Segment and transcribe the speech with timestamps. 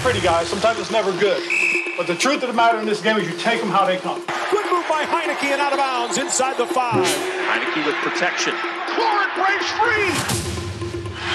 [0.00, 0.48] pretty, guys.
[0.48, 1.42] Sometimes it's never good.
[1.96, 3.98] But the truth of the matter in this game is you take them how they
[3.98, 4.24] come.
[4.50, 7.04] Good move by Heinicke and out of bounds inside the five.
[7.04, 8.54] Heinicke with protection.
[8.96, 10.08] Florent breaks free.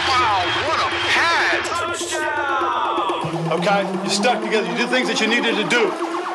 [0.10, 1.70] Wow, what a pass.
[1.70, 3.54] Touchdown.
[3.62, 4.04] Okay?
[4.04, 4.68] You stuck together.
[4.72, 5.92] You did things that you needed to do.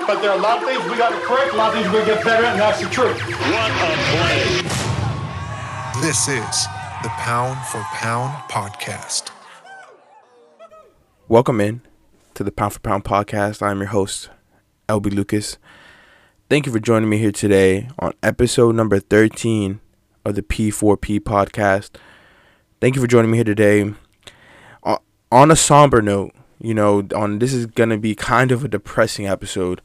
[0.07, 1.93] But there are a lot of things we got to correct, a lot of things
[1.93, 3.21] we got to get better at, and that's the truth.
[3.21, 4.63] What a play.
[6.01, 6.67] This is
[7.03, 9.31] the Pound for Pound Podcast.
[11.29, 11.90] Welcome in
[12.41, 13.61] to the Pound for Pound Podcast.
[13.61, 14.31] I'm your host,
[14.89, 15.59] LB Lucas.
[16.49, 19.79] Thank you for joining me here today on episode number 13
[20.25, 21.97] of the P4P podcast.
[22.81, 23.93] Thank you for joining me here today.
[25.31, 29.27] On a somber note, you know, on this is gonna be kind of a depressing
[29.27, 29.83] episode.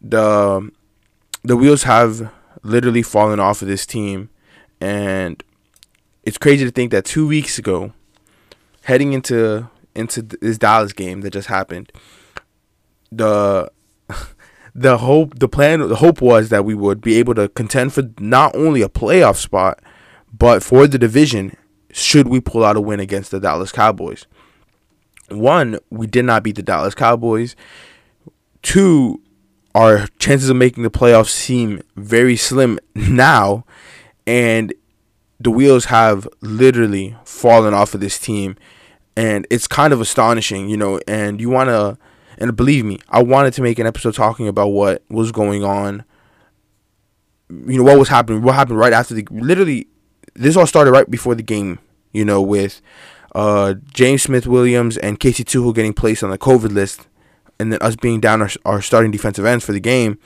[0.00, 0.70] The
[1.42, 2.32] the wheels have
[2.62, 4.30] literally fallen off of this team,
[4.80, 5.44] and
[6.22, 7.92] it's crazy to think that two weeks ago,
[8.84, 11.92] heading into into this Dallas game that just happened,
[13.10, 13.70] the
[14.74, 18.04] the hope the plan the hope was that we would be able to contend for
[18.18, 19.80] not only a playoff spot,
[20.32, 21.56] but for the division
[21.90, 24.26] should we pull out a win against the Dallas Cowboys.
[25.30, 27.56] One, we did not beat the Dallas Cowboys.
[28.62, 29.20] Two,
[29.74, 33.64] our chances of making the playoffs seem very slim now,
[34.26, 34.72] and
[35.40, 38.56] the wheels have literally fallen off of this team,
[39.18, 41.00] and it's kind of astonishing, you know.
[41.08, 41.98] And you want to,
[42.38, 46.04] and believe me, I wanted to make an episode talking about what was going on.
[47.50, 49.88] You know what was happening, what happened right after the literally.
[50.34, 51.80] This all started right before the game,
[52.12, 52.80] you know, with
[53.34, 57.08] uh, James Smith Williams and Casey Toohill getting placed on the COVID list,
[57.58, 60.16] and then us being down our, our starting defensive ends for the game.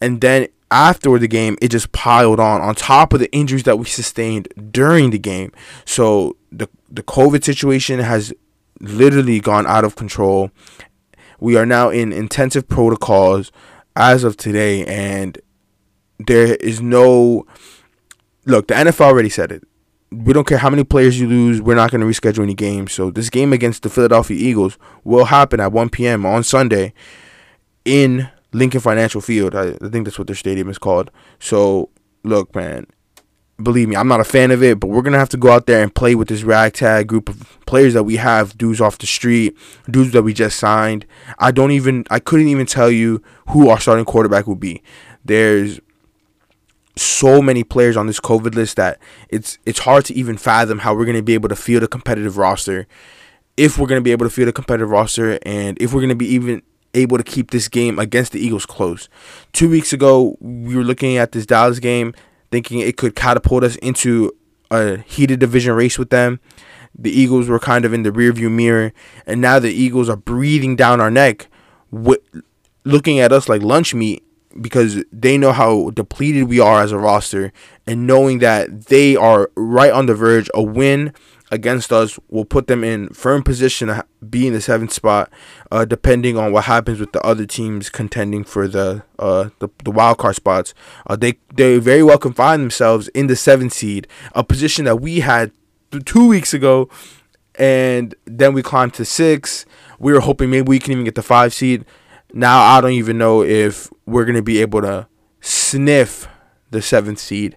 [0.00, 3.78] And then after the game, it just piled on on top of the injuries that
[3.78, 5.52] we sustained during the game.
[5.84, 6.36] So
[6.90, 8.32] the COVID situation has
[8.80, 10.50] literally gone out of control.
[11.40, 13.52] We are now in intensive protocols
[13.94, 15.38] as of today, and
[16.18, 17.46] there is no
[18.44, 18.68] look.
[18.68, 19.64] The NFL already said it
[20.10, 21.60] we don't care how many players you lose.
[21.60, 22.92] We're not going to reschedule any games.
[22.92, 26.24] So this game against the Philadelphia Eagles will happen at 1 p.m.
[26.24, 26.92] on Sunday
[27.84, 29.54] in Lincoln Financial Field.
[29.54, 31.10] I, I think that's what their stadium is called.
[31.38, 31.90] So
[32.22, 32.86] look, man,
[33.62, 35.66] believe me, I'm not a fan of it, but we're gonna have to go out
[35.66, 39.06] there and play with this ragtag group of players that we have, dudes off the
[39.06, 39.56] street,
[39.90, 41.06] dudes that we just signed.
[41.38, 44.82] I don't even, I couldn't even tell you who our starting quarterback will be.
[45.24, 45.80] There's
[46.96, 50.94] so many players on this COVID list that it's it's hard to even fathom how
[50.94, 52.86] we're going to be able to field a competitive roster.
[53.56, 56.10] If we're going to be able to field a competitive roster, and if we're going
[56.10, 56.62] to be even
[56.94, 59.08] able to keep this game against the Eagles close.
[59.52, 62.14] Two weeks ago, we were looking at this Dallas game,
[62.56, 64.32] thinking it could catapult us into
[64.70, 66.40] a heated division race with them.
[66.98, 68.94] The Eagles were kind of in the rearview mirror,
[69.26, 71.48] and now the Eagles are breathing down our neck,
[71.92, 74.24] looking at us like lunch meat
[74.58, 77.52] because they know how depleted we are as a roster,
[77.86, 81.12] and knowing that they are right on the verge, a win
[81.50, 85.30] against us will put them in firm position to be in the seventh spot,
[85.70, 89.90] uh, depending on what happens with the other teams contending for the uh, the, the
[89.90, 90.74] wild card spots.
[91.06, 95.00] Uh, they they very well can find themselves in the seventh seed, a position that
[95.00, 95.52] we had
[96.04, 96.88] two weeks ago,
[97.54, 99.64] and then we climbed to six.
[99.98, 101.84] We were hoping maybe we can even get the five seed
[102.32, 105.08] now I don't even know if we're gonna be able to
[105.40, 106.28] sniff
[106.70, 107.56] the seventh seed.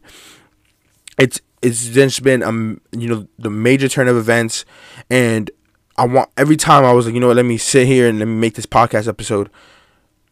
[1.18, 4.66] It's it's just been um you know the major turn of events,
[5.10, 5.50] and
[5.98, 8.20] I want every time I was like you know what let me sit here and
[8.20, 9.50] let me make this podcast episode.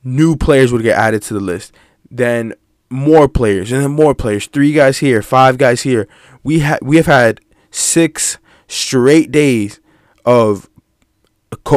[0.03, 1.73] New players would get added to the list,
[2.09, 2.53] then
[2.89, 4.47] more players and then more players.
[4.47, 6.07] Three guys here, five guys here.
[6.43, 9.79] We had we have had six straight days
[10.25, 10.69] of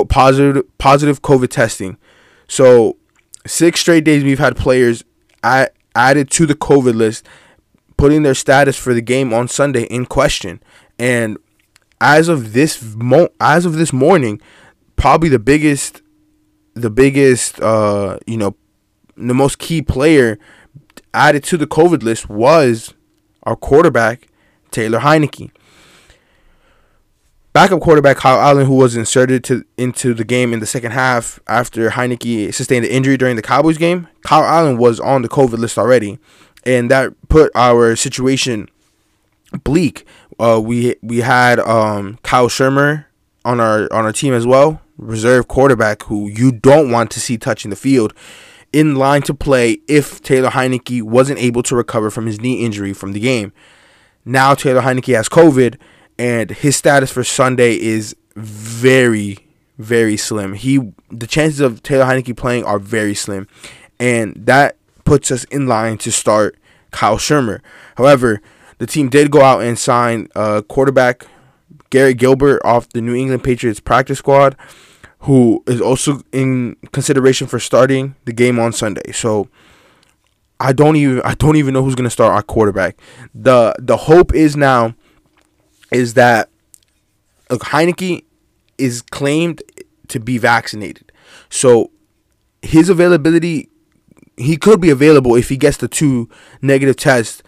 [0.08, 1.96] positive positive COVID testing
[2.50, 2.96] so
[3.46, 5.04] six straight days we've had players
[5.44, 7.24] at, added to the COVID list,
[8.00, 10.62] putting their status for the game on Sunday in question.
[10.98, 11.36] And
[12.00, 14.40] as of this mo- as of this morning,
[14.96, 16.00] probably the biggest,
[16.72, 18.56] the biggest, uh, you know,
[19.18, 20.38] the most key player
[21.12, 22.94] added to the COVID list was
[23.42, 24.28] our quarterback
[24.70, 25.50] Taylor Heinicke.
[27.52, 31.38] Backup quarterback Kyle Allen, who was inserted to into the game in the second half
[31.48, 35.58] after Heinicke sustained an injury during the Cowboys game, Kyle Allen was on the COVID
[35.58, 36.18] list already,
[36.64, 38.68] and that put our situation
[39.64, 40.06] bleak.
[40.38, 43.06] Uh, we we had um, Kyle Shurmur
[43.44, 47.36] on our on our team as well, reserve quarterback who you don't want to see
[47.36, 48.14] touching the field,
[48.72, 52.92] in line to play if Taylor Heinicke wasn't able to recover from his knee injury
[52.92, 53.52] from the game.
[54.24, 55.76] Now Taylor Heinicke has COVID
[56.18, 59.38] and his status for Sunday is very,
[59.78, 60.52] very slim.
[60.52, 63.48] He the chances of Taylor Heinicke playing are very slim,
[63.98, 64.76] and that
[65.10, 66.56] puts us in line to start
[66.92, 67.58] Kyle Shurmur.
[67.96, 68.40] However,
[68.78, 71.26] the team did go out and sign uh, quarterback
[71.90, 74.54] Garrett Gilbert off the New England Patriots practice squad,
[75.22, 79.10] who is also in consideration for starting the game on Sunday.
[79.10, 79.48] So
[80.60, 82.96] I don't even I don't even know who's gonna start our quarterback.
[83.34, 84.94] the The hope is now
[85.90, 86.50] is that
[87.50, 88.22] look, Heinicke
[88.78, 89.60] is claimed
[90.06, 91.10] to be vaccinated,
[91.48, 91.90] so
[92.62, 93.70] his availability
[94.40, 96.28] he could be available if he gets the two
[96.62, 97.42] negative tests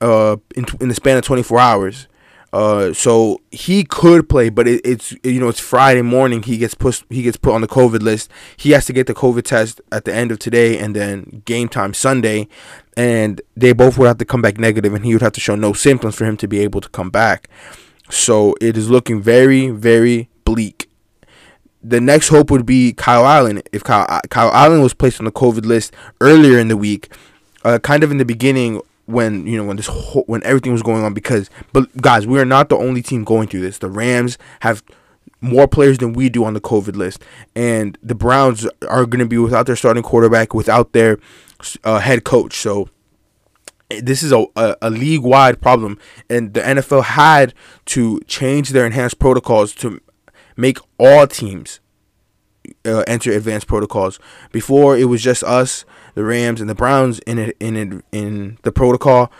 [0.00, 2.08] uh, in, in the span of 24 hours.
[2.52, 6.40] Uh, so he could play, but it, it's you know it's Friday morning.
[6.40, 7.04] He gets pushed.
[7.10, 8.30] He gets put on the COVID list.
[8.56, 11.68] He has to get the COVID test at the end of today, and then game
[11.68, 12.46] time Sunday,
[12.96, 15.56] and they both would have to come back negative, and he would have to show
[15.56, 17.48] no symptoms for him to be able to come back.
[18.08, 20.83] So it is looking very, very bleak.
[21.86, 23.62] The next hope would be Kyle Allen.
[23.70, 27.12] If Kyle Kyle Allen was placed on the COVID list earlier in the week,
[27.62, 30.82] uh, kind of in the beginning when you know when this whole, when everything was
[30.82, 33.78] going on because but guys we are not the only team going through this.
[33.78, 34.82] The rams have
[35.44, 37.22] more players than we do on the covid list.
[37.54, 41.18] And the browns are going to be without their starting quarterback without their
[41.84, 42.56] uh, head coach.
[42.56, 42.88] So
[43.90, 45.98] this is a, a, a league wide problem.
[46.30, 47.52] And the nfl had
[47.86, 50.00] to change their enhanced protocols to
[50.56, 51.80] make all teams
[52.84, 54.18] uh, enter advanced protocols
[54.52, 55.84] before it was just us
[56.14, 59.30] the Rams and the Browns in it in it in the protocol.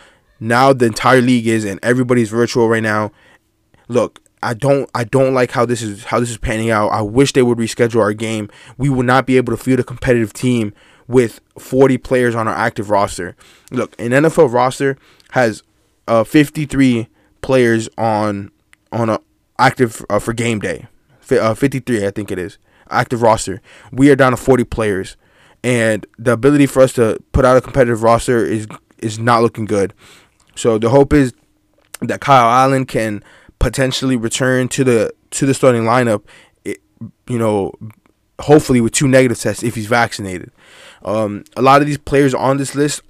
[0.40, 3.12] Now the entire league is and everybody's virtual right now.
[3.88, 6.88] Look, I don't I don't like how this is how this is panning out.
[6.88, 8.50] I wish they would reschedule our game.
[8.76, 10.74] We would not be able to field a competitive team
[11.06, 13.36] with 40 players on our active roster.
[13.70, 14.96] Look, an NFL roster
[15.30, 15.62] has
[16.08, 17.08] uh 53
[17.40, 18.50] players on
[18.92, 19.20] on a
[19.58, 20.88] active uh, for game day.
[21.30, 22.58] Uh, 53 I think it is.
[22.90, 23.60] Active roster.
[23.92, 25.16] We are down to 40 players
[25.64, 28.68] and the ability for us to put out a competitive roster is
[28.98, 29.94] is not looking good.
[30.54, 31.32] So the hope is
[32.00, 33.24] that Kyle Allen can
[33.58, 36.22] potentially return to the to the starting lineup.
[36.64, 36.82] It,
[37.26, 37.72] you know,
[38.40, 40.52] hopefully with two negative tests if he's vaccinated.
[41.02, 43.00] Um, a lot of these players on this list,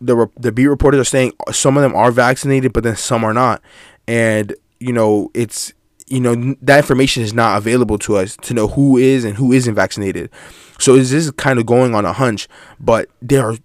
[0.00, 3.34] the the beat reporters are saying some of them are vaccinated, but then some are
[3.34, 3.62] not,
[4.08, 5.72] and you know it's
[6.14, 9.52] you know that information is not available to us to know who is and who
[9.52, 10.30] isn't vaccinated.
[10.78, 12.46] So this is kind of going on a hunch,
[12.78, 13.56] but there are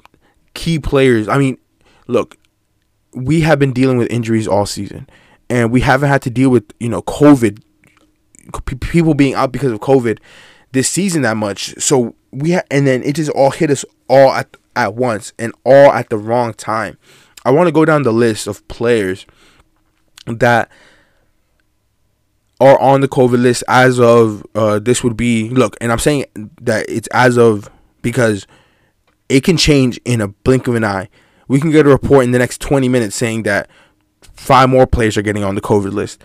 [0.56, 1.28] key players.
[1.28, 1.60] I mean,
[2.08, 2.38] look,
[3.14, 5.08] we have been dealing with injuries all season,
[5.48, 7.62] and we haven't had to deal with you know COVID,
[8.80, 10.18] people being out because of COVID
[10.72, 11.80] this season that much.
[11.80, 15.54] So we ha- and then it just all hit us all at at once and
[15.66, 16.98] all at the wrong time.
[17.46, 19.28] I want to go down the list of players
[20.26, 20.72] that
[22.60, 26.26] are on the COVID list as of uh, this would be look, and I'm saying
[26.62, 27.70] that it's as of
[28.02, 28.46] because
[29.30, 31.10] it can change in a blink of an eye.
[31.48, 33.70] We can get a report in the next 20 minutes saying that
[34.22, 36.24] five more players are getting on the COVID list.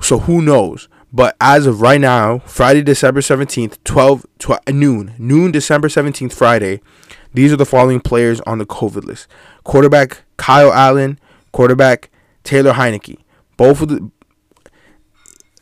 [0.00, 0.88] So who knows?
[1.12, 6.80] But as of right now, Friday, December 17th, 12, 12 noon, noon December 17th, Friday,
[7.32, 9.26] these are the following players on the COVID list.
[9.64, 11.18] Quarterback Kyle Allen,
[11.52, 12.10] quarterback
[12.44, 13.18] Taylor Heinicke.
[13.56, 14.10] Both of the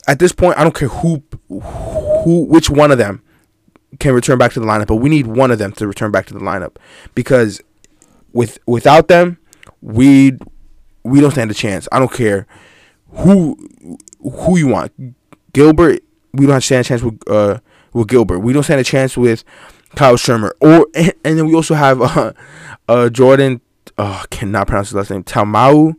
[0.06, 3.22] at this point, I don't care who, who, which one of them
[3.98, 6.26] can return back to the lineup, but we need one of them to return back
[6.26, 6.76] to the lineup
[7.14, 7.60] because
[8.32, 9.38] with without them,
[9.80, 10.38] we
[11.02, 11.88] we don't stand a chance.
[11.90, 12.46] I don't care
[13.10, 13.56] who
[14.20, 14.92] who you want.
[15.52, 16.02] Gilbert,
[16.34, 17.58] we don't stand a chance with uh
[17.92, 18.40] with Gilbert.
[18.40, 19.42] We don't stand a chance with
[19.94, 20.52] Kyle Shurmur.
[20.60, 22.32] Or and, then we also have uh,
[22.88, 23.60] uh Jordan.
[23.98, 25.22] Uh, cannot pronounce his last name.
[25.22, 25.94] Ta'amu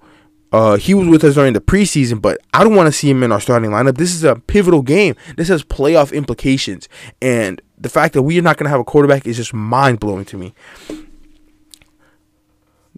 [0.52, 3.24] uh, he was with us during the preseason, but I don't want to see him
[3.24, 3.98] in our starting lineup.
[3.98, 5.16] This is a pivotal game.
[5.36, 6.88] This has playoff implications,
[7.22, 10.00] and the fact that we are not going to have a quarterback is just mind
[10.00, 10.54] blowing to me.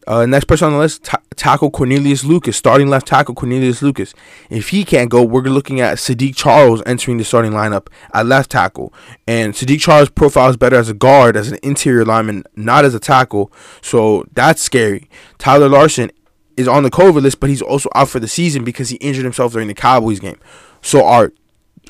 [0.08, 4.14] Uh, next person on the list, tackle Cornelius Lucas, starting left tackle Cornelius Lucas.
[4.50, 8.50] If he can't go, we're looking at Sadiq Charles entering the starting lineup at left
[8.50, 8.92] tackle.
[9.28, 12.96] And Sadiq Charles' profile is better as a guard, as an interior lineman, not as
[12.96, 13.52] a tackle.
[13.82, 15.10] So that's scary.
[15.38, 16.12] Tyler Larsen
[16.60, 19.24] is on the COVID list, but he's also out for the season because he injured
[19.24, 20.38] himself during the Cowboys game.
[20.82, 21.32] So our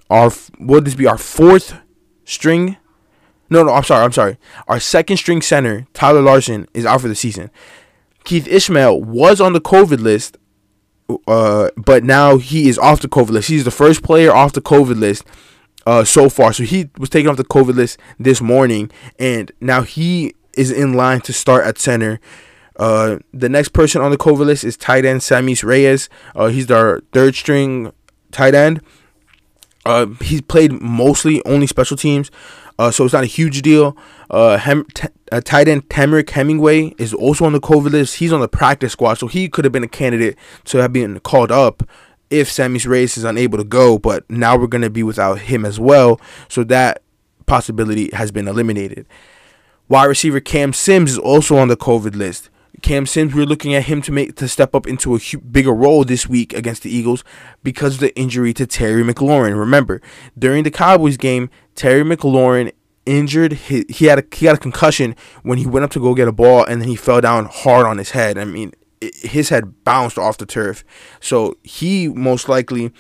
[0.10, 1.76] our would this be our fourth
[2.24, 2.78] string?
[3.50, 4.38] No, no, I'm sorry, I'm sorry.
[4.68, 7.50] Our second string center, Tyler Larsen, is out for the season.
[8.24, 10.38] Keith Ismael was on the COVID list,
[11.28, 13.50] uh, but now he is off the COVID list.
[13.50, 15.26] He's the first player off the COVID list
[15.88, 16.54] uh, so far.
[16.54, 20.94] So he was taken off the COVID list this morning, and now he is in
[20.94, 22.20] line to start at center.
[22.80, 26.10] Uh, the next person on the COVID list is tight end Sammis Reyes.
[26.34, 27.92] Uh, he's our third string
[28.32, 28.82] tight end.
[29.86, 32.32] Uh, he's played mostly only special teams,
[32.78, 33.98] uh, so it's not a huge deal.
[34.30, 38.18] Uh, Hem- t- uh, tight end Temarrick Hemingway is also on the COVID list.
[38.18, 41.20] He's on the practice squad, so he could have been a candidate to have been
[41.20, 41.84] called up
[42.30, 43.98] if Sammis Reyes is unable to go.
[43.98, 47.02] But now we're going to be without him as well, so that
[47.46, 49.06] possibility has been eliminated.
[49.88, 52.50] Wide receiver Cam Sims is also on the COVID list.
[52.82, 55.20] Cam Sims, we're looking at him to make to step up into a
[55.52, 57.24] bigger role this week against the Eagles
[57.64, 59.58] because of the injury to Terry McLaurin.
[59.58, 60.02] Remember,
[60.38, 62.72] during the Cowboys game, Terry McLaurin
[63.06, 63.54] injured.
[63.54, 66.28] He, he had a he got a concussion when he went up to go get
[66.28, 68.38] a ball, and then he fell down hard on his head.
[68.38, 68.72] I mean,
[69.02, 70.84] it, his head bounced off the turf,
[71.20, 72.94] so he most likely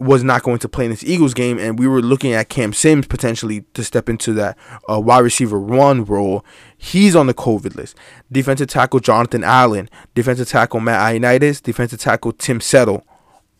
[0.00, 2.72] was not going to play in this Eagles game, and we were looking at Cam
[2.72, 4.56] Sims potentially to step into that
[4.90, 6.42] uh, wide receiver one role.
[6.76, 7.96] He's on the COVID list.
[8.32, 13.04] Defensive tackle Jonathan Allen, defensive tackle Matt Ioannidis, defensive tackle Tim Settle,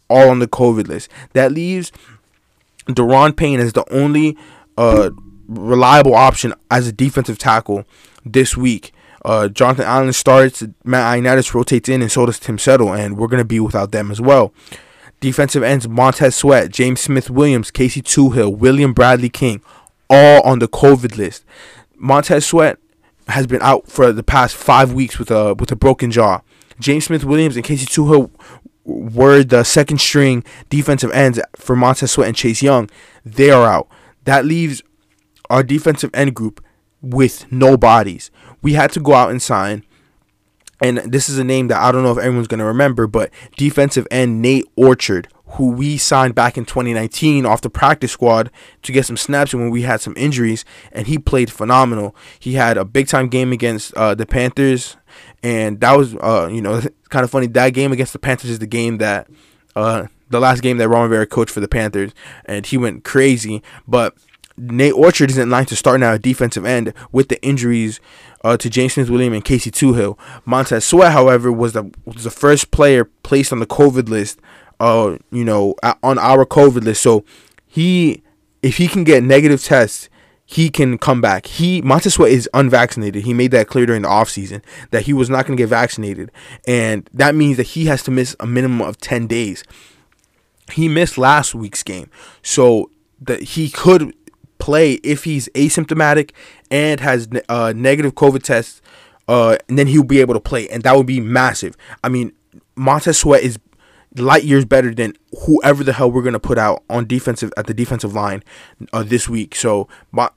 [0.09, 1.11] all on the COVID list.
[1.35, 1.93] That leaves
[2.87, 4.39] Daron Payne as the only
[4.79, 5.11] uh,
[5.47, 7.85] reliable option as a defensive tackle
[8.25, 8.93] this week.
[9.27, 13.29] Uh, Jonathan Allen starts, Matt Ioannidis rotates in, and so does Tim Settle, and we're
[13.29, 14.55] going to be without them as well.
[15.21, 19.63] Defensive ends Montez Sweat, James Smith Williams, Casey Toohill, William Bradley King,
[20.09, 21.45] all on the COVID list.
[21.97, 22.79] Montez Sweat
[23.29, 26.41] has been out for the past five weeks with a with a broken jaw.
[26.79, 28.31] James Smith Williams and Casey Toohill
[28.85, 32.89] were the second string defensive ends for Montez Sweat and Chase Young.
[33.25, 33.89] They are out.
[34.25, 34.83] That leaves
[35.51, 36.65] our defensive end group
[37.03, 38.31] with no bodies.
[38.63, 39.85] We had to go out and sign
[40.81, 43.31] and this is a name that I don't know if everyone's going to remember, but
[43.57, 48.51] defensive end Nate Orchard, who we signed back in 2019 off the practice squad
[48.83, 52.15] to get some snaps when we had some injuries, and he played phenomenal.
[52.39, 54.97] He had a big time game against uh, the Panthers,
[55.43, 57.47] and that was, uh, you know, kind of funny.
[57.49, 59.29] That game against the Panthers is the game that,
[59.75, 62.13] uh, the last game that Ron Rivera coached for the Panthers,
[62.45, 64.17] and he went crazy, but.
[64.61, 68.01] Nate Orchard is in line to start now at defensive end with the injuries
[68.45, 70.19] uh, to James Smith Williams and Casey Toohill.
[70.45, 74.39] Montez Sweat, however, was the was the first player placed on the COVID list.
[74.79, 77.03] Uh, you know, on our COVID list.
[77.03, 77.23] So
[77.67, 78.23] he,
[78.63, 80.09] if he can get negative tests,
[80.47, 81.45] he can come back.
[81.45, 83.25] He Montez Sweat is unvaccinated.
[83.25, 86.33] He made that clear during the offseason that he was not going to get vaccinated,
[86.67, 89.65] and that means that he has to miss a minimum of ten days.
[90.73, 92.11] He missed last week's game,
[92.43, 92.91] so
[93.21, 94.15] that he could
[94.61, 96.31] play if he's asymptomatic
[96.71, 98.81] and has uh, negative COVID tests,
[99.27, 101.77] uh, and then he'll be able to play, and that would be massive.
[102.05, 102.33] I mean,
[102.77, 103.59] Montez Sweat is
[104.17, 105.15] light years better than
[105.47, 108.43] whoever the hell we're gonna put out on defensive at the defensive line
[108.93, 109.55] uh, this week.
[109.55, 109.89] So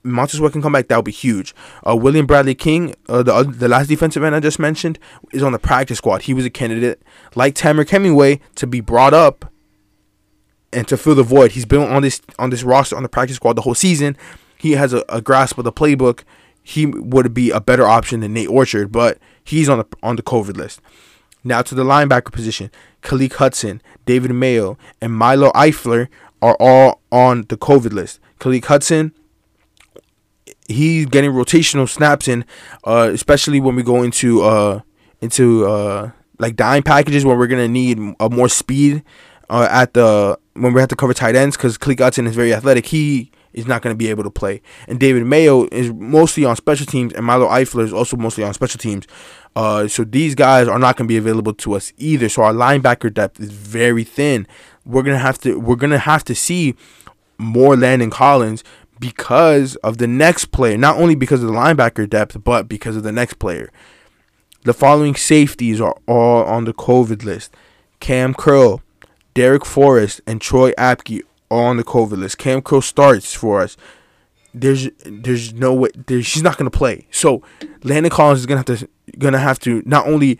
[0.03, 0.87] Montez Sweat can come back.
[0.89, 1.55] That would be huge.
[1.87, 4.99] Uh, William Bradley King, uh, the the last defensive end I just mentioned,
[5.31, 6.23] is on the practice squad.
[6.23, 7.01] He was a candidate
[7.35, 9.51] like Temarrick Hemingway to be brought up
[10.73, 11.51] and to fill the void.
[11.51, 14.17] He's been on this on this roster on the practice squad the whole season.
[14.57, 16.23] He has a, a grasp of the playbook.
[16.61, 20.23] He would be a better option than Nate Orchard, but he's on the on the
[20.23, 20.81] COVID list.
[21.43, 22.71] Now to the linebacker position.
[23.01, 26.07] Khaleke Hudson, David Mayo, and Milo Eifler
[26.41, 28.19] are all on the COVID list.
[28.39, 29.13] Khaleke Hudson,
[30.67, 32.45] he's getting rotational snaps in,
[32.85, 34.79] uh, especially when we go into uh,
[35.21, 39.03] into uh, like dime packages where we're gonna need a more speed
[39.49, 42.87] uh, at the when we have to cover tight ends because Hudson is very athletic.
[42.87, 44.61] He is not going to be able to play.
[44.87, 48.53] And David Mayo is mostly on special teams, and Milo Eifler is also mostly on
[48.53, 49.07] special teams.
[49.55, 52.29] Uh, so these guys are not going to be available to us either.
[52.29, 54.47] So our linebacker depth is very thin.
[54.85, 56.75] We're gonna have to we're gonna have to see
[57.37, 58.63] more Landon Collins
[58.99, 60.77] because of the next player.
[60.77, 63.71] Not only because of the linebacker depth, but because of the next player.
[64.63, 67.53] The following safeties are all on the COVID list:
[68.01, 68.81] Cam Curl,
[69.33, 72.37] Darrick Forrest, and Troy Apke are on the COVID list.
[72.37, 73.77] Cam Curl starts for us.
[74.53, 77.07] There's there's no way there's, she's not gonna play.
[77.11, 77.41] So
[77.83, 78.87] Landon Collins is gonna have to
[79.17, 80.39] gonna have to not only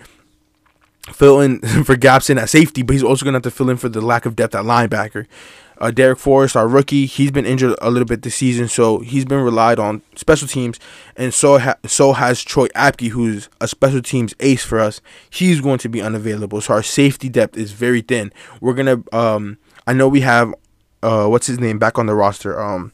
[1.12, 3.78] fill in for gaps in at safety, but he's also gonna have to fill in
[3.78, 5.26] for the lack of depth at linebacker.
[5.84, 9.26] Uh, Darrick Forrest, our rookie, he's been injured a little bit this season, so he's
[9.26, 10.80] been relied on special teams,
[11.18, 15.02] and so ha- so has Troy Apke, who's a special teams ace for us.
[15.30, 18.32] He's going to be unavailable, so our safety depth is very thin.
[18.62, 20.54] We're gonna, um, I know we have
[21.04, 22.94] uh what's his name back on the roster um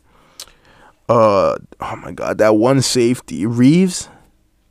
[1.08, 4.10] uh oh my god that one safety Reaves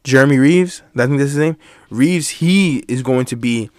[0.04, 1.56] Jeremy Reaves I think that's his name
[1.88, 3.70] Reaves he is going to be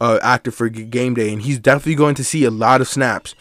[0.00, 3.34] uh active for game day and he's definitely going to see a lot of snaps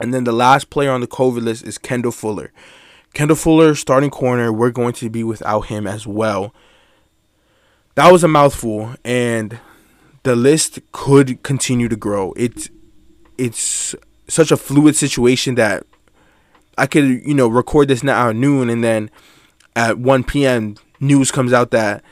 [0.00, 2.52] and then the last player on the COVID list is Kendall Fuller
[3.14, 6.54] Kendall Fuller starting corner we're going to be without him as well
[7.94, 9.58] that was a mouthful and
[10.22, 12.68] the list could continue to grow it's
[13.38, 13.94] it's
[14.28, 15.84] such a fluid situation that
[16.78, 19.10] I could you know record this now at noon and then
[19.76, 20.76] at 1 p.m.
[20.98, 22.02] news comes out that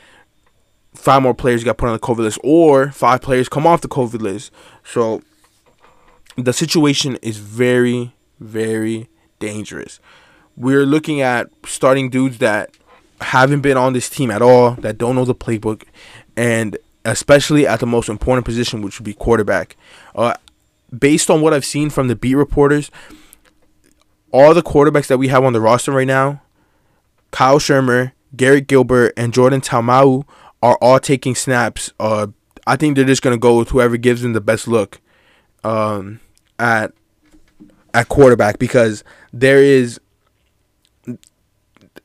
[0.94, 3.88] five more players got put on the COVID list or five players come off the
[3.88, 4.50] COVID list.
[4.84, 5.22] So
[6.44, 10.00] the situation is very very dangerous.
[10.56, 12.70] We're looking at starting dudes that
[13.20, 15.84] haven't been on this team at all, that don't know the playbook,
[16.36, 19.76] and especially at the most important position, which would be quarterback.
[20.14, 20.34] Uh,
[20.96, 22.90] based on what I've seen from the beat reporters,
[24.30, 26.42] all the quarterbacks that we have on the roster right now,
[27.30, 30.24] Kyle Shurmur, Garrett Gilbert, and Jordan Ta'amu
[30.62, 31.92] are all taking snaps.
[31.98, 32.28] Uh,
[32.66, 35.00] I think they're just gonna go with whoever gives them the best look
[35.64, 36.20] um,
[36.58, 36.92] at
[37.94, 40.00] at quarterback because there is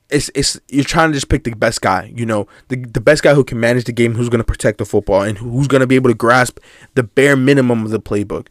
[0.10, 3.24] it's it's you're trying to just pick the best guy, you know, the the best
[3.24, 5.82] guy who can manage the game, who's going to protect the football, and who's going
[5.82, 6.60] to be able to grasp
[6.96, 8.48] the bare minimum of the playbook.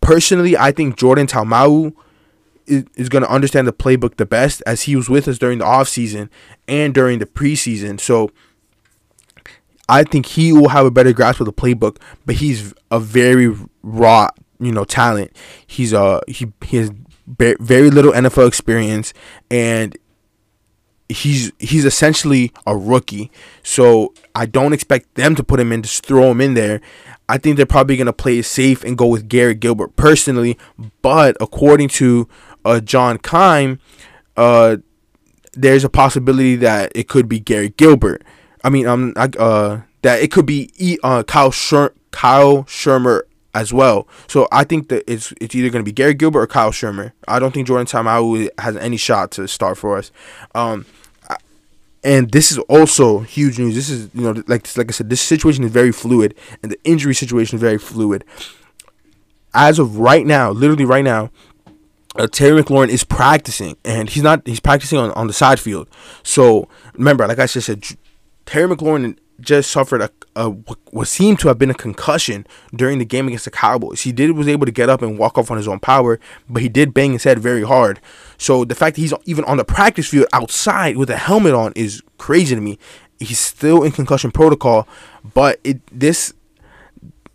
[0.00, 1.94] Personally, I think Jordan Ta'amu
[2.66, 5.58] is, is going to understand the playbook the best, as he was with us during
[5.58, 6.30] the offseason
[6.66, 8.00] and during the preseason.
[8.00, 8.30] So
[9.88, 13.54] I think he will have a better grasp of the playbook, but he's a very
[13.82, 14.28] raw,
[14.60, 15.36] you know, talent.
[15.66, 16.90] He's a he he has
[17.26, 19.12] very little NFL experience,
[19.50, 19.96] and
[21.08, 23.30] he's he's essentially a rookie.
[23.62, 26.80] So I don't expect them to put him in, just throw him in there.
[27.28, 30.58] I think they're probably gonna play it safe and go with Garrett Gilbert personally.
[31.02, 32.28] But according to
[32.64, 33.78] uh, John Keim,
[34.36, 34.78] uh,
[35.52, 38.24] there's a possibility that it could be Garrett Gilbert.
[38.64, 43.22] I mean, um, I, uh, that it could be e- uh, Kyle Sher- Kyle Shurmur
[43.58, 44.06] as well.
[44.28, 47.12] So I think that it's it's either going to be Gary Gilbert or Kyle Shurmur.
[47.26, 50.12] I don't think Jordan Ta'amu has any shot to start for us.
[50.54, 50.86] Um,
[52.04, 53.74] and this is also huge news.
[53.74, 56.78] This is you know like like I said, this situation is very fluid, and the
[56.84, 58.24] injury situation is very fluid.
[59.54, 61.30] As of right now, literally right now,
[62.14, 65.88] uh, Terry McLaurin is practicing, and he's not he's practicing on, on the side field.
[66.22, 67.84] So remember, like I just said,
[68.46, 73.04] Terry McLaurin just suffered a, a what seemed to have been a concussion during the
[73.04, 74.02] game against the Cowboys.
[74.02, 76.62] He did was able to get up and walk off on his own power, but
[76.62, 78.00] he did bang his head very hard.
[78.36, 81.72] So the fact that he's even on the practice field outside with a helmet on
[81.74, 82.78] is crazy to me.
[83.18, 84.86] He's still in concussion protocol,
[85.34, 86.32] but it this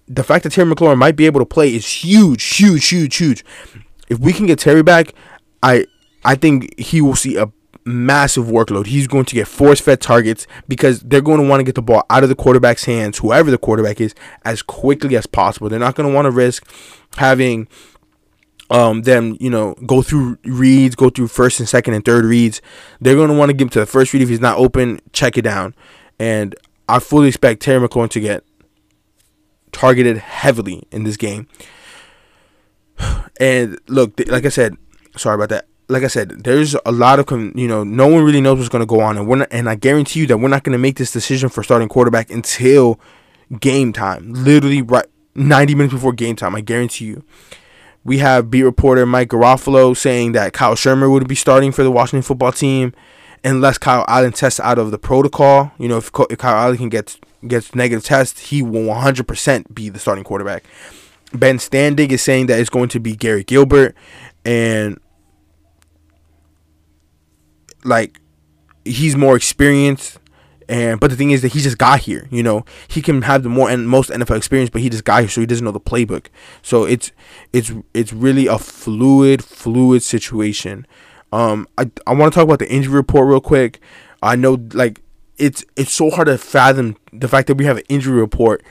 [0.08, 3.46] the fact that Terry McLaurin might be able to play is huge, huge, huge, huge.
[4.10, 5.14] If we can get Terry back,
[5.62, 5.86] I
[6.24, 7.52] I think he will see a
[7.86, 8.88] massive workload.
[8.88, 11.82] He's going to get force fed targets because they're going to want to get the
[11.82, 14.14] ball out of the quarterback's hands, whoever the quarterback is,
[14.46, 15.70] as quickly as possible.
[15.70, 16.68] They're not going to want to risk
[17.18, 17.68] having
[18.70, 22.62] um, them, you know, go through reads, go through first and second and third reads.
[23.02, 24.22] They're going to want to give him to the first read.
[24.22, 25.76] If he's not open, check it down.
[26.20, 26.56] And
[26.88, 28.44] I fully expect Terry McLaurin to get
[29.72, 31.48] targeted heavily in this game.
[33.40, 34.78] And look, like I said,
[35.18, 38.42] sorry about that like I said, there's a lot of you know, no one really
[38.42, 40.48] knows what's going to go on, and we're not, and I guarantee you that we're
[40.48, 43.00] not going to make this decision for starting quarterback until
[43.60, 46.56] game time, literally right 90 minutes before game time.
[46.56, 47.24] I guarantee you.
[48.06, 51.92] We have beat reporter Mike Garafolo saying that Kyle Shurmur would be starting for the
[51.92, 52.94] Washington football team
[53.46, 55.72] unless Kyle Allen tests out of the protocol.
[55.78, 57.18] You know, if, Kyle Allen can get
[57.48, 60.64] gets negative tests, he will 100% be the starting quarterback.
[61.34, 63.96] Ben Standig is saying that it's going to be Gary Gilbert,
[64.46, 65.00] and
[67.84, 68.20] like
[68.86, 70.20] he's more experienced
[70.70, 72.66] and but the thing is that he just got here you know?
[72.88, 75.42] He can have the more and most nfl experience but he just got here so
[75.42, 76.28] he doesn't know the playbook.
[76.62, 77.12] So it's
[77.52, 80.86] it's it's really a fluid fluid situation.
[81.32, 83.80] Um i, I want to talk about the injury report real quick.
[84.22, 85.02] I know like
[85.38, 88.64] it's it's so hard to fathom the fact that we have an injury report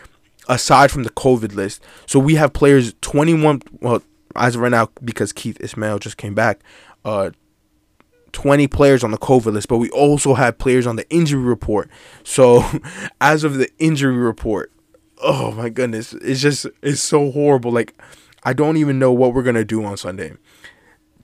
[0.48, 1.82] aside from the covid list.
[2.06, 4.02] So we have players 21 well
[4.34, 6.60] as of right now because keith ismael just came back
[7.04, 7.30] uh
[8.32, 11.90] 20 players on the COVID list, but we also had players on the injury report.
[12.24, 12.64] So,
[13.20, 14.72] as of the injury report,
[15.22, 17.70] oh my goodness, it's just it's so horrible.
[17.70, 17.94] Like,
[18.44, 20.32] I don't even know what we're gonna do on Sunday.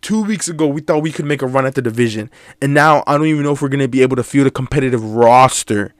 [0.01, 2.31] Two weeks ago, we thought we could make a run at the division,
[2.63, 5.03] and now I don't even know if we're gonna be able to field a competitive
[5.03, 5.95] roster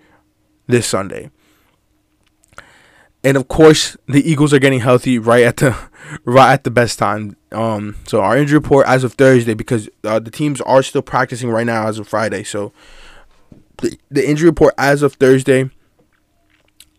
[0.67, 1.31] this Sunday.
[3.25, 5.77] And of course, the Eagles are getting healthy right at the
[6.25, 7.37] right at the best time.
[7.51, 11.51] Um, so our injury report as of Thursday, because uh, the teams are still practicing
[11.51, 12.45] right now as of Friday.
[12.45, 12.73] So
[13.79, 15.71] the, the injury report as of Thursday,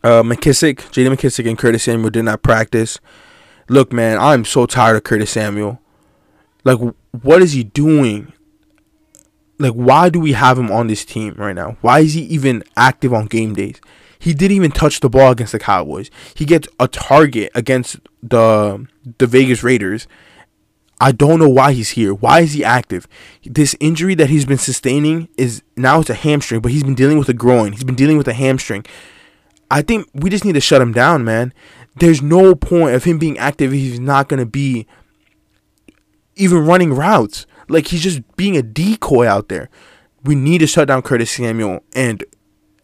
[0.03, 1.09] uh, McKissic, J.D.
[1.09, 2.99] McKissic, and Curtis Samuel did not practice.
[3.67, 5.79] Look, man, I'm so tired of Curtis Samuel.
[6.63, 6.79] Like,
[7.21, 8.33] what is he doing?
[9.57, 11.77] Like, why do we have him on this team right now?
[11.81, 13.79] Why is he even active on game days?
[14.19, 16.11] He didn't even touch the ball against the Cowboys.
[16.35, 18.85] He gets a target against the
[19.17, 20.07] the Vegas Raiders.
[21.01, 22.13] I don't know why he's here.
[22.13, 23.07] Why is he active?
[23.45, 27.17] This injury that he's been sustaining is now it's a hamstring, but he's been dealing
[27.17, 27.71] with a groin.
[27.71, 28.85] He's been dealing with a hamstring.
[29.71, 31.53] I think we just need to shut him down, man.
[31.95, 34.87] There's no point of him being active if he's not going to be
[36.35, 37.45] even running routes.
[37.69, 39.69] Like he's just being a decoy out there.
[40.23, 42.25] We need to shut down Curtis Samuel and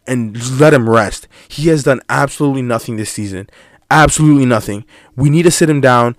[0.06, 1.28] and let him rest.
[1.48, 3.48] He has done absolutely nothing this season.
[3.90, 4.84] Absolutely nothing.
[5.14, 6.16] We need to sit him down,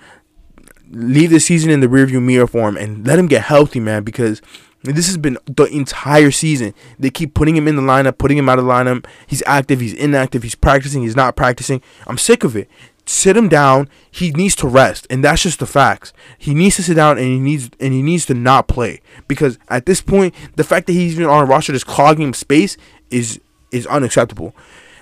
[0.90, 4.04] leave the season in the rearview mirror for him, and let him get healthy, man.
[4.04, 4.42] Because
[4.84, 6.74] this has been the entire season.
[7.00, 9.06] They keep putting him in the lineup, putting him out of the lineup.
[9.26, 11.82] He's active, he's inactive, he's practicing, he's not practicing.
[12.06, 12.70] I'm sick of it.
[13.06, 13.88] Sit him down.
[14.12, 16.12] He needs to rest, and that's just the facts.
[16.38, 19.58] He needs to sit down, and he needs and he needs to not play because
[19.70, 22.76] at this point, the fact that he's even on a roster just clogging space
[23.10, 23.40] is
[23.72, 24.56] is unacceptable.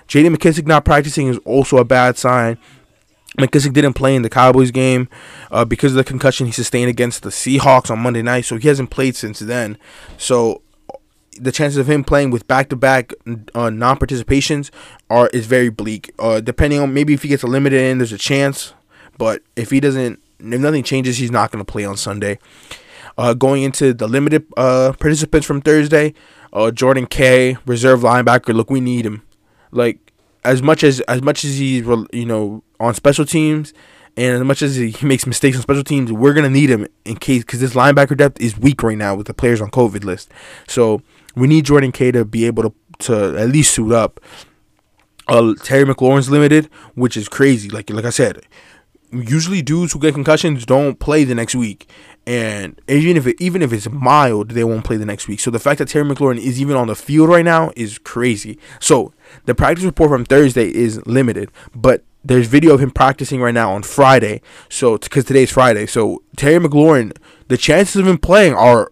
[0.06, 0.28] J.D.
[0.28, 2.58] McKissic not practicing is also a bad sign.
[3.38, 5.08] McKissic didn't play in the Cowboys game
[5.50, 8.68] uh, because of the concussion he sustained against the Seahawks on Monday night, so he
[8.68, 9.76] hasn't played since then.
[10.16, 10.62] So
[11.38, 13.12] the chances of him playing with back-to-back
[13.54, 14.70] uh, non-participations
[15.10, 16.12] are is very bleak.
[16.18, 18.74] Uh, depending on maybe if he gets a limited in, there's a chance,
[19.18, 22.38] but if he doesn't, if nothing changes, he's not going to play on Sunday.
[23.18, 26.12] Uh, going into the limited uh, participants from Thursday,
[26.52, 28.54] uh, Jordan K, reserve linebacker.
[28.54, 29.22] Look, we need him.
[29.70, 30.12] Like
[30.44, 33.74] as much as as much as he's you know on special teams,
[34.16, 37.16] and as much as he makes mistakes on special teams, we're gonna need him in
[37.16, 40.30] case because this linebacker depth is weak right now with the players on COVID list.
[40.66, 41.02] So
[41.34, 44.20] we need Jordan K to be able to to at least suit up.
[45.28, 47.68] Uh, Terry McLaurin's limited, which is crazy.
[47.68, 48.42] Like like I said,
[49.12, 51.88] usually dudes who get concussions don't play the next week,
[52.26, 55.40] and even if it, even if it's mild, they won't play the next week.
[55.40, 58.58] So the fact that Terry McLaurin is even on the field right now is crazy.
[58.80, 59.12] So
[59.44, 63.72] the practice report from Thursday is limited, but there's video of him practicing right now
[63.72, 64.42] on Friday.
[64.68, 67.16] So because today's Friday, so Terry McLaurin,
[67.48, 68.90] the chances of him playing are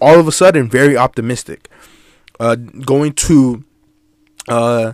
[0.00, 1.68] all of a sudden very optimistic.
[2.38, 3.64] Uh, going to
[4.48, 4.92] uh,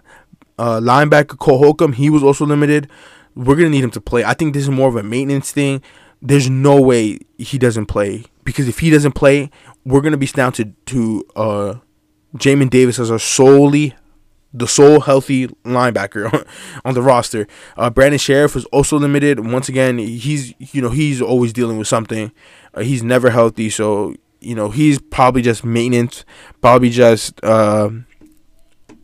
[0.59, 2.91] uh, linebacker Cole Holcomb, he was also limited.
[3.37, 4.25] We're gonna need him to play.
[4.25, 5.83] I think this is more of a maintenance thing.
[6.21, 9.51] There's no way he doesn't play because if he doesn't play,
[9.85, 11.75] we're gonna be down to to uh,
[12.37, 13.95] Jamin Davis as our solely
[14.57, 16.47] the sole healthy linebacker
[16.85, 17.47] on the roster.
[17.77, 19.41] Uh, Brandon Scherff was also limited.
[19.41, 22.33] Once again, he's you know he's always dealing with something.
[22.75, 26.25] Uh, he's never healthy, so you know he's probably just maintenance,
[26.63, 27.91] probably just uh,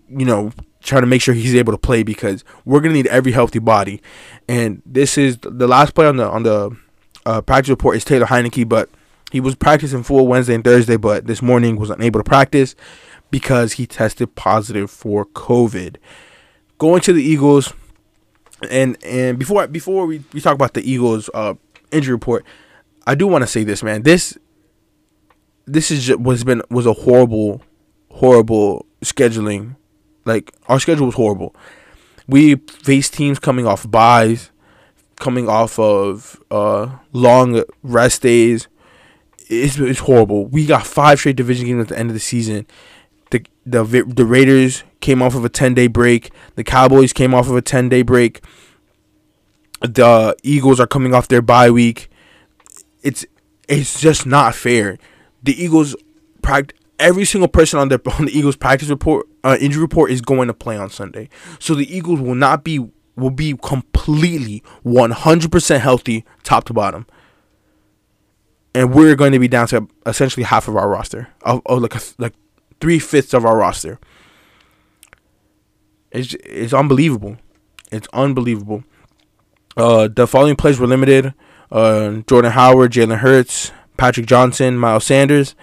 [0.08, 3.32] you know trying to make sure he's able to play because we're gonna need every
[3.32, 4.02] healthy body.
[4.48, 6.76] And this is the last play on the on the
[7.24, 8.90] uh, practice report is Taylor Heinicke, but
[9.30, 12.74] he was practicing full Wednesday and Thursday, but this morning was unable to practice
[13.30, 15.96] because he tested positive for COVID.
[16.78, 17.72] Going to the Eagles,
[18.70, 21.54] and and before before we, we talk about the Eagles uh,
[21.90, 22.44] injury report,
[23.06, 24.02] I do want to say this, man.
[24.02, 24.36] This
[25.66, 27.62] this is just, was been was a horrible,
[28.10, 29.76] horrible scheduling.
[30.24, 31.54] Like our schedule was horrible.
[32.28, 34.50] We faced teams coming off buys,
[35.18, 38.68] coming off of uh, long rest days.
[39.48, 40.46] It's, it's horrible.
[40.46, 42.66] We got five straight division games at the end of the season.
[43.30, 46.30] The the the Raiders came off of a ten day break.
[46.54, 48.42] The Cowboys came off of a ten day break.
[49.80, 52.10] The Eagles are coming off their bye week.
[53.02, 53.26] It's
[53.68, 54.98] it's just not fair.
[55.42, 55.96] The Eagles
[56.40, 60.20] practice every single person on the on the Eagles practice report uh, injury report is
[60.20, 61.28] going to play on Sunday.
[61.58, 67.06] So the Eagles will not be will be completely 100% healthy top to bottom.
[68.74, 71.94] And we're going to be down to essentially half of our roster, of, of like
[71.94, 72.32] a, like
[72.80, 73.98] three fifths of our roster.
[76.10, 77.36] It's it's unbelievable.
[77.90, 78.84] It's unbelievable.
[79.76, 81.34] Uh, the following players were limited:
[81.70, 85.54] uh, Jordan Howard, Jalen Hurts, Patrick Johnson, Miles Sanders.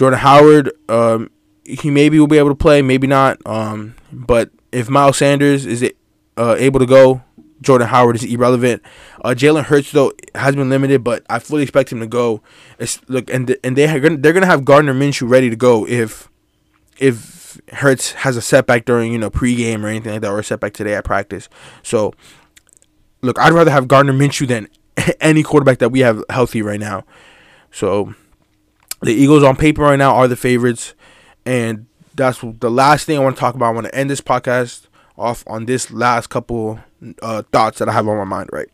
[0.00, 1.30] Jordan Howard, um,
[1.62, 3.36] he maybe will be able to play, maybe not.
[3.44, 5.86] Um, but if Miles Sanders is
[6.38, 7.20] uh, able to go,
[7.60, 8.80] Jordan Howard is irrelevant.
[9.22, 12.40] Uh, Jalen Hurts though has been limited, but I fully expect him to go.
[12.78, 16.30] It's, look, and and they gonna, they're gonna have Gardner Minshew ready to go if
[16.96, 20.44] if Hurts has a setback during you know pregame or anything like that, or a
[20.44, 21.50] setback today at practice.
[21.82, 22.14] So,
[23.20, 24.66] look, I'd rather have Gardner Minshew than
[25.20, 27.04] any quarterback that we have healthy right now.
[27.70, 28.14] So,
[29.02, 30.94] the Eagles on paper right now are the favorites,
[31.44, 33.66] and that's the last thing I want to talk about.
[33.66, 34.86] I want to end this podcast
[35.16, 36.80] off on this last couple
[37.22, 38.50] uh, thoughts that I have on my mind.
[38.52, 38.68] Right,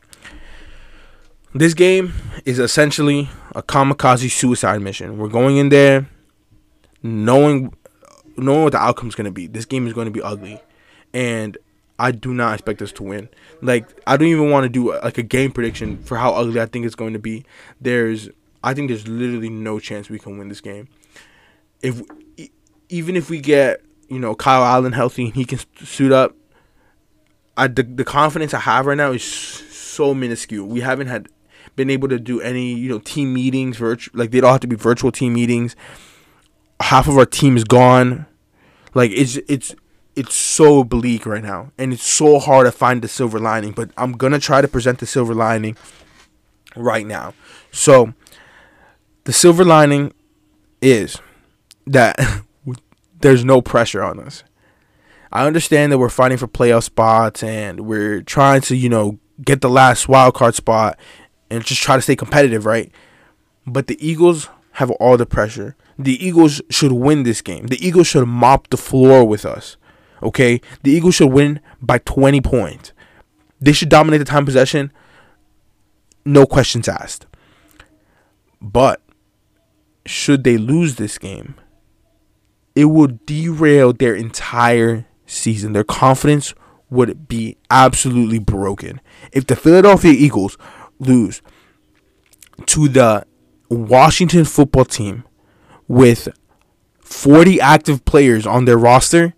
[1.54, 2.12] this game
[2.44, 5.18] is essentially a kamikaze suicide mission.
[5.18, 6.08] We're going in there
[7.02, 7.72] knowing
[8.36, 9.46] knowing what the outcome is going to be.
[9.46, 10.60] This game is going to be ugly,
[11.14, 11.56] and
[11.98, 13.28] I do not expect us to win.
[13.62, 16.66] Like I don't even want to do like a game prediction for how ugly I
[16.66, 17.44] think it's going to be.
[17.80, 18.28] There's
[18.62, 20.88] I think there's literally no chance we can win this game.
[21.82, 22.00] If
[22.88, 26.34] even if we get you know Kyle Allen healthy and he can suit up,
[27.56, 30.66] I the, the confidence I have right now is so minuscule.
[30.66, 31.28] We haven't had
[31.74, 34.66] been able to do any you know team meetings virtual like they'd all have to
[34.66, 35.76] be virtual team meetings.
[36.80, 38.26] Half of our team is gone.
[38.94, 39.74] Like it's it's
[40.14, 43.72] it's so bleak right now, and it's so hard to find the silver lining.
[43.72, 45.76] But I'm gonna try to present the silver lining
[46.74, 47.34] right now.
[47.70, 48.14] So
[49.26, 50.12] the silver lining
[50.80, 51.18] is
[51.86, 52.16] that
[53.20, 54.44] there's no pressure on us.
[55.32, 59.60] I understand that we're fighting for playoff spots and we're trying to, you know, get
[59.60, 60.96] the last wild card spot
[61.50, 62.90] and just try to stay competitive, right?
[63.66, 65.76] But the Eagles have all the pressure.
[65.98, 67.66] The Eagles should win this game.
[67.66, 69.76] The Eagles should mop the floor with us.
[70.22, 70.60] Okay?
[70.84, 72.92] The Eagles should win by 20 points.
[73.60, 74.92] They should dominate the time possession.
[76.24, 77.26] No questions asked.
[78.62, 79.00] But
[80.06, 81.54] should they lose this game,
[82.74, 85.72] it would derail their entire season.
[85.72, 86.54] Their confidence
[86.90, 89.00] would be absolutely broken.
[89.32, 90.56] If the Philadelphia Eagles
[90.98, 91.42] lose
[92.66, 93.26] to the
[93.68, 95.24] Washington football team
[95.88, 96.28] with
[97.00, 99.34] 40 active players on their roster,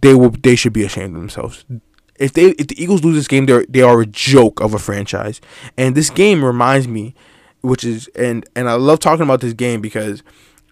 [0.00, 1.64] they will they should be ashamed of themselves.
[2.18, 4.78] If they if the Eagles lose this game, they they are a joke of a
[4.78, 5.40] franchise.
[5.76, 7.14] And this game reminds me,
[7.64, 10.22] which is and and I love talking about this game because,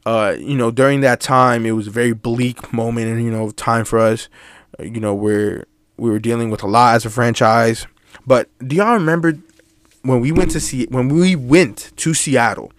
[0.05, 3.51] uh, you know, during that time it was a very bleak moment and you know
[3.51, 4.29] time for us.
[4.79, 5.65] You know, where
[5.97, 7.87] we were dealing with a lot as a franchise.
[8.27, 9.39] But do y'all remember
[10.03, 12.73] when we went to see when we went to Seattle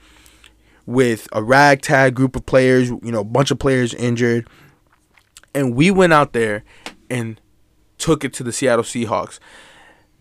[0.85, 4.47] with a ragtag group of players, you know, a bunch of players injured,
[5.55, 6.63] and we went out there
[7.09, 7.41] and
[7.97, 9.39] took it to the Seattle Seahawks.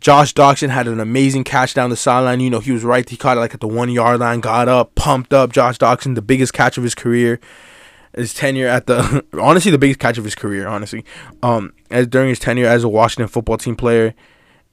[0.03, 2.41] Josh Doctson had an amazing catch down the sideline.
[2.41, 3.09] You know, he was right.
[3.09, 5.53] He caught it like at the one yard line, got up, pumped up.
[5.53, 7.39] Josh Doctson, the biggest catch of his career.
[8.13, 11.05] His tenure at the honestly the biggest catch of his career, honestly.
[11.41, 14.13] Um, as during his tenure as a Washington football team player,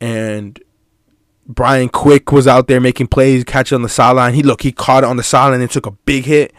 [0.01, 0.59] and
[1.45, 4.33] Brian Quick was out there making plays, catching on the sideline.
[4.33, 6.53] He look, he caught it on the sideline and took a big hit.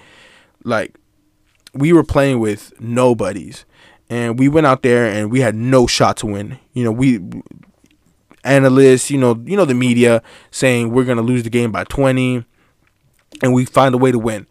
[0.63, 0.97] Like
[1.75, 3.65] we were playing with nobodies,
[4.09, 6.61] and we went out there and we had no shot to win.
[6.73, 7.19] You know, we
[8.45, 12.45] analysts, you know, you know the media saying we're gonna lose the game by twenty,
[13.43, 14.47] and we find a way to win.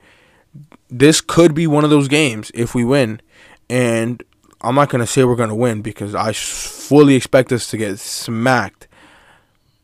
[0.89, 3.21] This could be one of those games if we win,
[3.69, 4.23] and
[4.61, 8.87] I'm not gonna say we're gonna win because I fully expect us to get smacked.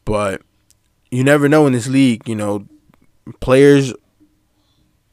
[0.04, 0.42] But
[1.12, 2.28] you never know in this league.
[2.28, 2.68] You know,
[3.40, 3.94] players.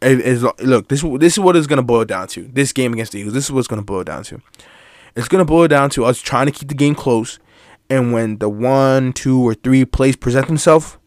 [0.04, 2.42] Is, look, this this is what it's gonna boil down to.
[2.42, 3.34] This game against the Eagles.
[3.34, 4.42] This is what's gonna boil down to.
[5.14, 7.38] It's gonna boil down to us trying to keep the game close,
[7.90, 10.98] and when the one, two, or three plays present themselves,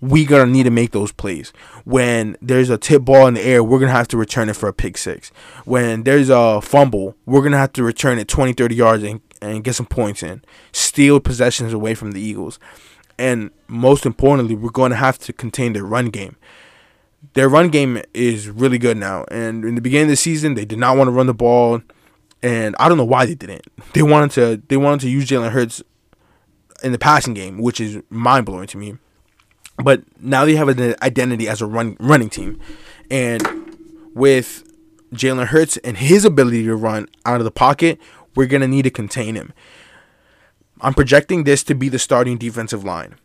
[0.00, 1.52] we gonna need to make those plays.
[1.84, 4.68] When there's a tip ball in the air, we're gonna have to return it for
[4.68, 5.30] a pick six.
[5.64, 9.62] When there's a fumble, we're gonna have to return it 20, 30 yards and, and
[9.64, 10.42] get some points in.
[10.72, 12.58] Steal possessions away from the Eagles.
[13.20, 16.36] And most importantly, we're going to have to contain their run game.
[17.34, 19.26] Their run game is really good now.
[19.30, 21.82] And in the beginning of the season, they did not want to run the ball.
[22.42, 23.66] And I don't know why they didn't.
[23.92, 25.82] They wanted to they wanted to use Jalen Hurts
[26.82, 28.96] in the passing game, which is mind blowing to me.
[29.82, 32.60] But now they have an identity as a run running team,
[33.10, 33.76] and
[34.14, 34.64] with
[35.14, 37.98] Jalen Hurts and his ability to run out of the pocket,
[38.34, 39.52] we're gonna need to contain him.
[40.80, 43.16] I'm projecting this to be the starting defensive line.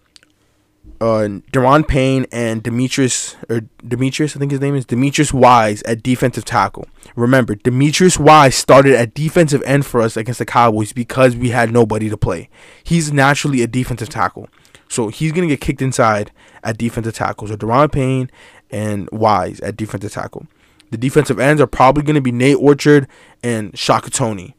[1.02, 6.02] Uh, Daron Payne and Demetrius or Demetrius, I think his name is Demetrius Wise at
[6.02, 6.88] defensive tackle.
[7.17, 11.71] Remember, Demetrius Wise started at defensive end for us against the Cowboys because we had
[11.71, 12.50] nobody to play.
[12.84, 14.48] He's naturally a defensive tackle.
[14.88, 16.32] So he's gonna get kicked inside
[16.63, 17.50] at defensive tackle.
[17.50, 18.30] So Daron Payne
[18.71, 20.48] and Wise at defensive tackle.
[20.91, 23.08] The defensive ends are probably gonna be Nate Orchard
[23.43, 24.56] and Shaka Toney.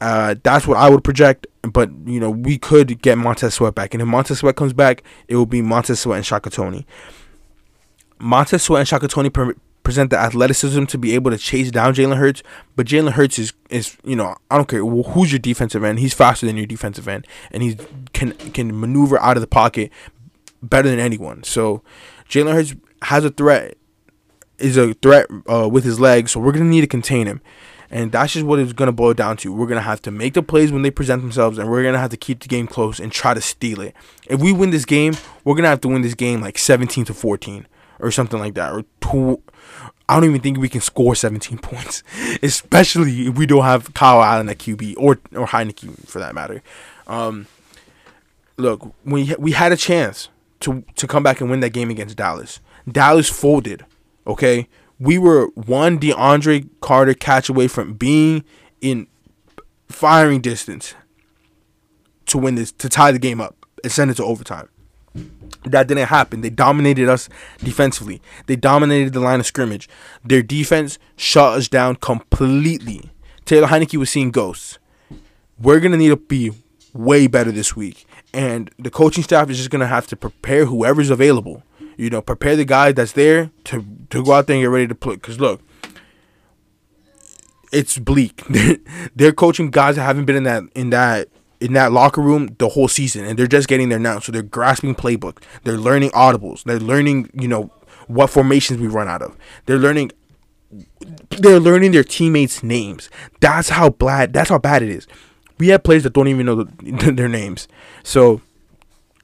[0.00, 1.46] Uh, that's what I would project.
[1.70, 5.02] But you know, we could get Montez Sweat back, and if Montez Sweat comes back,
[5.28, 6.86] it will be Montez Sweat and Shaka Toney.
[8.18, 9.54] Montez Sweat and Shaka Toney pre-
[9.86, 12.42] present the athleticism to be able to chase down Jalen Hurts,
[12.74, 16.12] but Jalen Hurts is is you know I don't care who's your defensive end, he's
[16.12, 17.76] faster than your defensive end, and he
[18.12, 19.92] can can maneuver out of the pocket
[20.60, 21.44] better than anyone.
[21.44, 21.82] So
[22.28, 23.76] Jalen Hurts has a threat,
[24.58, 27.40] is a threat uh, with his legs, so we're gonna need to contain him.
[27.90, 29.52] And that's just what it's going to boil down to.
[29.52, 31.94] We're going to have to make the plays when they present themselves, and we're going
[31.94, 33.94] to have to keep the game close and try to steal it.
[34.26, 37.04] If we win this game, we're going to have to win this game like 17
[37.06, 37.66] to 14.
[37.98, 39.42] or something like that, or two.
[40.08, 42.02] I don't even think we can score 17 points,
[42.42, 46.62] especially if we don't have Kyle Allen at QB or or Heinicke for that matter.
[47.06, 47.46] Um,
[48.56, 50.28] look, we we had a chance
[50.60, 52.60] to to come back and win that game against Dallas.
[52.90, 53.84] Dallas folded.
[54.26, 58.44] Okay, we were one DeAndre Carter catch away from being
[58.80, 59.06] in
[59.88, 60.94] firing distance
[62.26, 64.68] to win this to tie the game up and send it to overtime.
[65.64, 66.42] That didn't happen.
[66.42, 67.28] They dominated us
[67.58, 68.20] defensively.
[68.46, 69.88] They dominated the line of scrimmage.
[70.24, 73.10] Their defense shut us down completely.
[73.44, 74.78] Taylor Heinicke was seeing ghosts.
[75.58, 76.52] We're gonna need to be
[76.92, 81.10] way better this week, and the coaching staff is just gonna have to prepare whoever's
[81.10, 81.62] available.
[81.96, 84.86] You know, prepare the guy that's there to to go out there and get ready
[84.86, 85.16] to play.
[85.16, 85.62] Cause look,
[87.72, 88.42] it's bleak.
[89.16, 91.28] they're coaching guys that haven't been in that in that
[91.58, 94.18] in that locker room the whole season and they're just getting there now.
[94.18, 95.42] So they're grasping playbook.
[95.64, 96.64] They're learning audibles.
[96.64, 97.72] They're learning you know
[98.08, 99.36] what formations we run out of.
[99.64, 100.12] They're learning
[101.30, 103.08] they're learning their teammates names.
[103.40, 105.06] That's how bad that's how bad it is.
[105.58, 107.68] We have players that don't even know the, their names.
[108.02, 108.42] So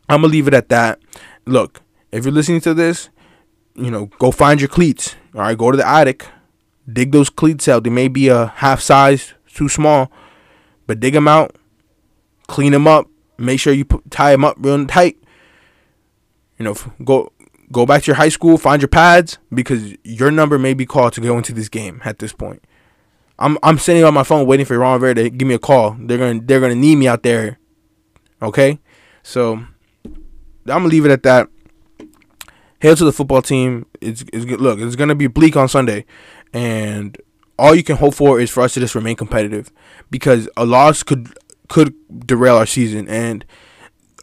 [0.08, 1.00] i'm gonna leave it at that.
[1.44, 1.81] Look
[2.12, 3.08] if you're listening to this
[3.74, 6.26] you know go find your cleats all right go to the attic
[6.92, 10.10] dig those cleats out they may be a half size too small
[10.86, 11.56] but dig them out
[12.52, 15.16] clean them up, make sure you put, tie them up real tight.
[16.58, 17.32] You know, go
[17.72, 21.14] go back to your high school, find your pads because your number may be called
[21.14, 22.62] to go into this game at this point.
[23.38, 25.96] I'm I'm sitting on my phone waiting for Ron Rivera to give me a call.
[25.98, 27.58] They're gonna they're gonna need me out there.
[28.42, 28.78] Okay,
[29.22, 29.66] so I'm
[30.66, 31.48] gonna leave it at that.
[32.82, 33.86] Hail to the football team.
[34.00, 34.80] It's, it's look.
[34.80, 36.04] It's gonna be bleak on Sunday,
[36.52, 37.16] and
[37.56, 39.70] all you can hope for is for us to just remain competitive
[40.10, 41.32] because a loss could
[41.68, 41.94] could
[42.26, 43.06] derail our season.
[43.06, 43.44] And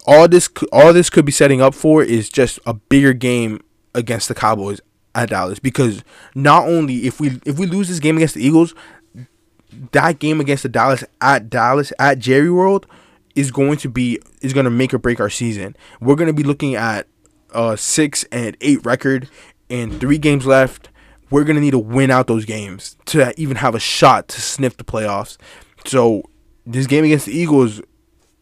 [0.05, 3.61] all this all this could be setting up for is just a bigger game
[3.95, 4.81] against the Cowboys
[5.15, 6.03] at Dallas because
[6.35, 8.75] not only if we if we lose this game against the Eagles,
[9.93, 12.87] that game against the Dallas at Dallas at Jerry World
[13.35, 15.77] is going to be is going to make or break our season.
[16.01, 17.07] We're going to be looking at
[17.53, 19.29] a 6 and 8 record
[19.69, 20.89] and 3 games left.
[21.29, 24.77] We're to need to win out those games to even have a shot to sniff
[24.77, 25.37] the playoffs.
[25.85, 26.23] So
[26.65, 27.79] this game against the Eagles,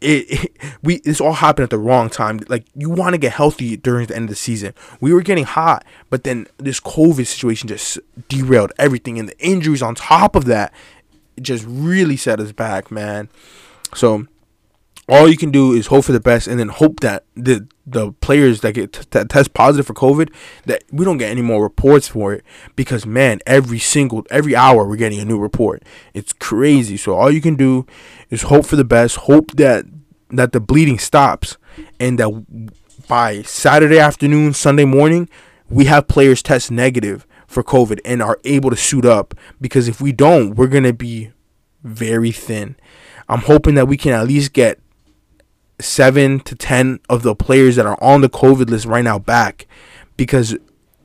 [0.02, 2.40] it, it, we this all happened at the wrong time.
[2.48, 4.74] Like you want to get healthy during the end of the season.
[5.02, 9.82] We were getting hot, but then this COVID situation just derailed everything, and the injuries
[9.82, 10.74] on top of that
[11.42, 13.30] just really set us back, man.
[13.94, 14.28] So
[15.10, 18.12] all you can do is hope for the best and then hope that the the
[18.14, 20.34] players that get t- that test positive for COVID
[20.66, 22.44] that we don't get any more reports for it
[22.76, 25.84] because man every single every hour we're getting a new report.
[26.14, 26.98] It's crazy.
[26.98, 27.86] So all you can do
[28.30, 29.86] is hope for the best hope that
[30.30, 31.58] that the bleeding stops
[32.00, 35.30] and that by Saturday afternoon Sunday morning
[35.70, 40.02] we have players test negative for COVID and are able to suit up because if
[40.02, 41.32] we don't we're gonna be
[41.84, 42.76] very thin.
[43.30, 44.80] I'm hoping that we can at least get
[45.80, 49.68] seven to ten of the players that are on the COVID list right now back
[50.16, 50.58] because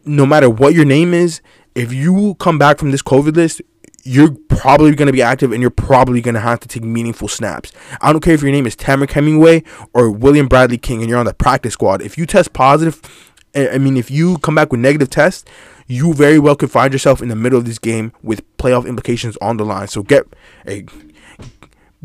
[0.05, 1.41] no matter what your name is,
[1.75, 3.63] if you come back from this COVID list,
[4.05, 7.29] you're probably going to be active and you're probably going to have to take meaningful
[7.29, 7.73] snaps.
[8.01, 9.63] I don't care if your name is Tamarick Hemingway
[9.95, 12.03] or William Bradley King and you're on the practice squad.
[12.03, 13.01] If you test positive,
[13.55, 15.45] I mean, if you come back with negative tests,
[15.87, 19.37] you very well could find yourself in the middle of this game with playoff implications
[19.41, 19.89] on the line.
[19.89, 20.25] So get
[20.67, 20.85] a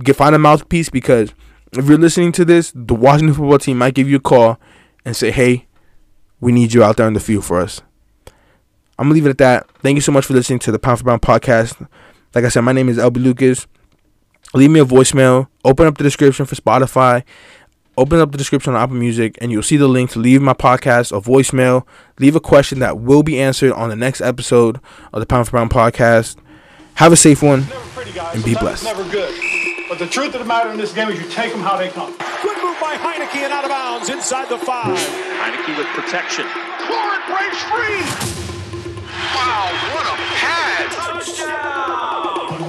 [0.03, 1.33] get find a mouthpiece because
[1.73, 4.59] if you're listening to this, the Washington football team might give you a call
[5.05, 5.67] and say, "Hey,
[6.39, 7.81] we need you out there in the field for us."
[8.99, 9.67] I'm gonna leave it at that.
[9.81, 11.87] Thank you so much for listening to the Pound for Pound podcast.
[12.33, 13.67] Like I said, my name is LB Lucas.
[14.53, 15.47] Leave me a voicemail.
[15.63, 17.23] Open up the description for Spotify.
[17.97, 20.53] Open up the description on Apple Music, and you'll see the link to leave my
[20.53, 21.83] podcast a voicemail.
[22.19, 24.79] Leave a question that will be answered on the next episode
[25.13, 26.37] of the Pound for Pound podcast.
[26.95, 27.65] Have a safe one,
[28.33, 29.56] and be blessed.
[29.87, 29.99] Never good.
[29.99, 31.89] But the truth of the matter in this game is you take them how they
[31.89, 32.11] come.
[32.41, 34.97] Good move by Heinicke and out of bounds inside the five.
[34.97, 36.45] Heinicke with protection.
[36.87, 38.03] Florent breaks free.
[39.35, 40.93] Wow, what a pass.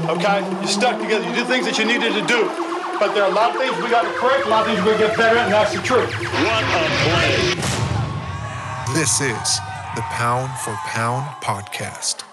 [0.09, 0.61] Okay?
[0.61, 1.25] You stuck together.
[1.29, 2.49] You did things that you needed to do.
[2.99, 4.81] But there are a lot of things we got to correct, a lot of things
[4.81, 6.11] we got to get better at, and that's the truth.
[6.11, 7.55] What a play.
[8.95, 9.61] This is
[9.95, 12.25] the Pound for Pound podcast.